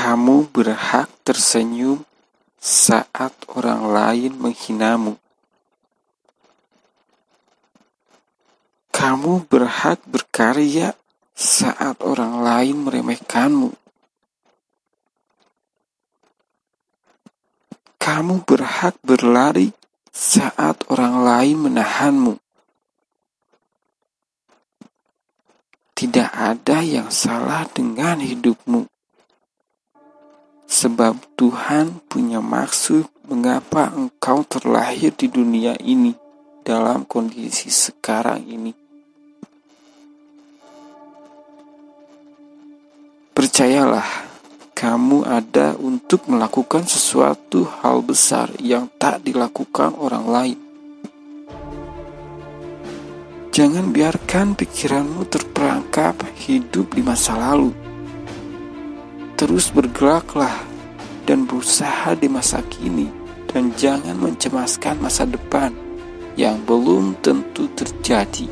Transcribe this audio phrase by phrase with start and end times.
[0.00, 2.08] Kamu berhak tersenyum
[2.56, 5.20] saat orang lain menghinamu.
[8.88, 10.96] Kamu berhak berkarya
[11.36, 13.76] saat orang lain meremehkanmu.
[18.00, 19.68] Kamu berhak berlari
[20.08, 22.40] saat orang lain menahanmu.
[25.92, 28.88] Tidak ada yang salah dengan hidupmu
[30.70, 36.14] sebab Tuhan punya maksud mengapa engkau terlahir di dunia ini
[36.62, 38.70] dalam kondisi sekarang ini.
[43.34, 44.06] Percayalah,
[44.70, 50.58] kamu ada untuk melakukan sesuatu hal besar yang tak dilakukan orang lain.
[53.50, 57.89] Jangan biarkan pikiranmu terperangkap hidup di masa lalu
[59.40, 60.52] Terus bergeraklah
[61.24, 63.08] dan berusaha di masa kini
[63.48, 65.72] dan jangan mencemaskan masa depan
[66.36, 68.44] yang belum tentu terjadi.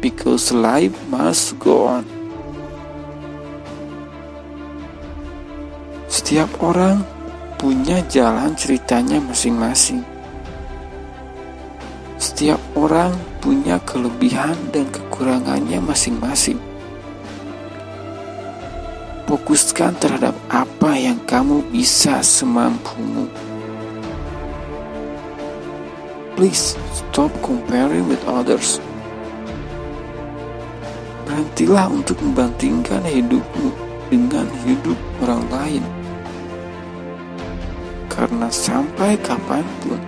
[0.00, 2.08] Because life must go on.
[6.08, 7.04] Setiap orang
[7.60, 10.00] punya jalan ceritanya masing-masing.
[12.16, 13.12] Setiap orang
[13.44, 16.67] punya kelebihan dan kekurangannya masing-masing.
[19.28, 23.28] Fokuskan terhadap apa yang kamu bisa semampumu.
[26.32, 28.80] Please stop comparing with others.
[31.28, 33.68] Berhentilah untuk membandingkan hidupmu
[34.08, 35.84] dengan hidup orang lain.
[38.08, 40.00] Karena sampai kapan pun,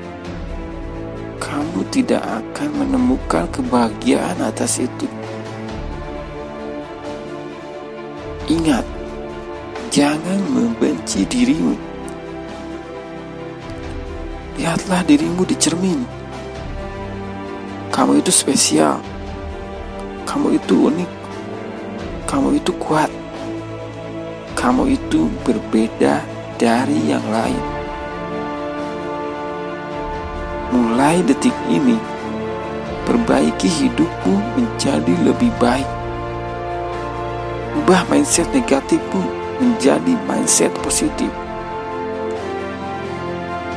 [1.37, 5.05] kamu tidak akan menemukan kebahagiaan atas itu.
[8.49, 9.00] Ingat,
[9.91, 11.75] Jangan membenci dirimu.
[14.55, 16.07] Lihatlah dirimu di cermin.
[17.91, 19.03] Kamu itu spesial.
[20.31, 21.11] Kamu itu unik.
[22.23, 23.11] Kamu itu kuat.
[24.55, 26.23] Kamu itu berbeda
[26.55, 27.65] dari yang lain.
[30.71, 31.99] Mulai detik ini,
[33.11, 35.91] perbaiki hidupmu menjadi lebih baik.
[37.83, 41.29] Ubah mindset negatifmu menjadi mindset positif.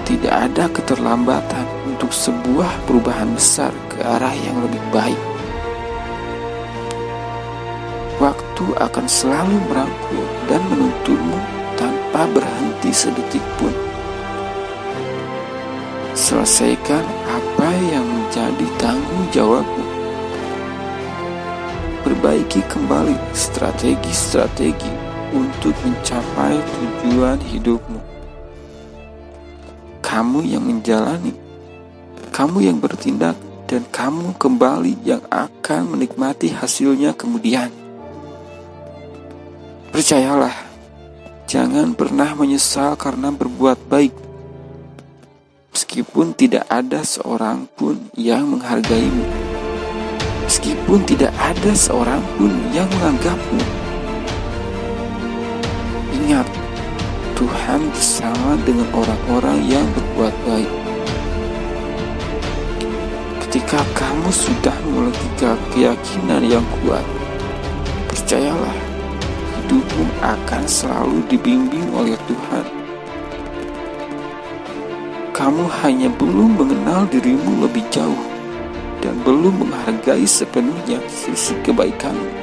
[0.04, 5.22] Tidak ada keterlambatan untuk sebuah perubahan besar ke arah yang lebih baik.
[8.20, 11.40] Waktu akan selalu merangkul dan menuntunmu
[11.76, 13.72] tanpa berhenti sedetik pun.
[16.16, 19.86] Selesaikan apa yang menjadi tanggung jawabmu.
[22.04, 25.03] Perbaiki kembali strategi-strategi
[25.34, 28.00] untuk mencapai tujuan hidupmu.
[30.06, 31.34] Kamu yang menjalani,
[32.30, 33.34] kamu yang bertindak,
[33.66, 37.74] dan kamu kembali yang akan menikmati hasilnya kemudian.
[39.90, 40.54] Percayalah,
[41.50, 44.14] jangan pernah menyesal karena berbuat baik.
[45.74, 49.26] Meskipun tidak ada seorang pun yang menghargaimu,
[50.46, 53.83] meskipun tidak ada seorang pun yang menganggapmu
[56.24, 56.48] Ingat,
[57.36, 60.72] Tuhan bersama dengan orang-orang yang berbuat baik.
[63.44, 65.28] Ketika kamu sudah memiliki
[65.76, 67.04] keyakinan yang kuat,
[68.08, 68.78] percayalah,
[69.60, 72.66] hidupmu akan selalu dibimbing oleh Tuhan.
[75.36, 78.24] Kamu hanya belum mengenal dirimu lebih jauh
[79.04, 82.43] dan belum menghargai sepenuhnya sisi kebaikanmu.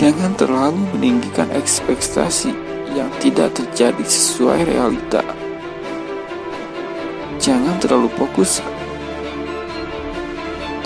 [0.00, 2.56] Jangan terlalu meninggikan ekspektasi
[2.96, 5.20] yang tidak terjadi sesuai realita.
[7.36, 8.64] Jangan terlalu fokus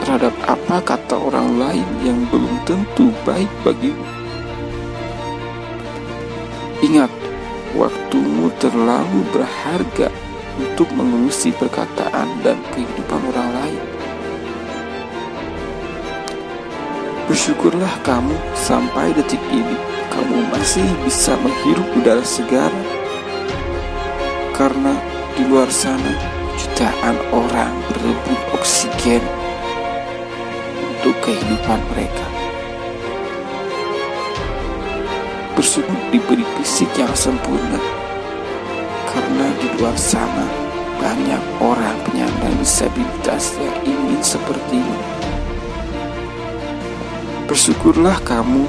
[0.02, 4.02] terhadap apa kata orang lain yang belum tentu baik bagimu.
[6.82, 7.14] Ingat,
[7.78, 10.10] waktumu terlalu berharga
[10.58, 13.82] untuk mengurusi perkataan dan kehidupan orang lain.
[17.24, 19.80] Bersyukurlah kamu sampai detik ini
[20.12, 22.68] kamu masih bisa menghirup udara segar
[24.52, 24.92] karena
[25.32, 26.12] di luar sana
[26.60, 29.24] jutaan orang berebut oksigen
[30.84, 32.28] untuk kehidupan mereka.
[35.56, 37.80] Bersyukur diberi fisik yang sempurna
[39.08, 40.44] karena di luar sana
[41.00, 45.23] banyak orang penyandang disabilitas yang ingin seperti ini.
[47.44, 48.64] Bersyukurlah kamu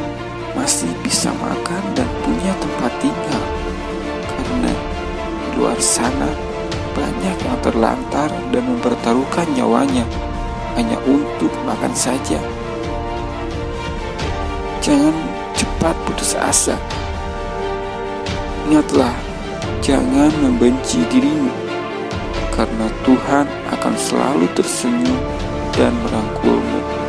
[0.51, 3.44] masih bisa makan dan punya tempat tinggal.
[4.27, 6.27] Karena di luar sana
[6.92, 10.04] banyak yang terlantar dan mempertaruhkan nyawanya
[10.75, 12.36] hanya untuk makan saja.
[14.83, 15.16] Jangan
[15.56, 16.75] cepat putus asa.
[18.68, 19.16] Ingatlah,
[19.80, 21.48] jangan membenci dirimu,
[22.51, 25.19] karena Tuhan akan selalu tersenyum
[25.80, 27.05] dan merangkulmu